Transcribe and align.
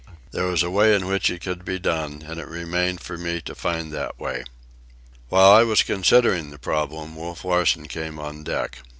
There 0.31 0.47
was 0.47 0.63
a 0.63 0.71
way 0.71 0.95
in 0.95 1.05
which 1.05 1.29
it 1.29 1.41
could 1.43 1.63
be 1.63 1.77
done, 1.77 2.23
and 2.25 2.39
it 2.39 2.47
remained 2.47 3.01
for 3.01 3.19
me 3.19 3.39
to 3.41 3.53
find 3.53 3.91
that 3.91 4.19
way. 4.19 4.45
While 5.29 5.51
I 5.51 5.61
was 5.61 5.83
considering 5.83 6.49
the 6.49 6.57
problem, 6.57 7.15
Wolf 7.15 7.45
Larsen 7.45 7.87
came 7.87 8.17
on 8.17 8.43
deck. 8.43 8.79